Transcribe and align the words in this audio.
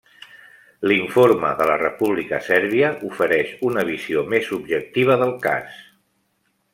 L'informe 0.91 1.51
de 1.59 1.67
la 1.71 1.75
República 1.81 2.39
Sèrbia 2.49 2.89
ofereix 3.11 3.53
una 3.69 3.87
visió 3.93 4.27
més 4.35 4.53
objectiva 4.61 5.19
del 5.25 5.39
cas. 5.49 5.81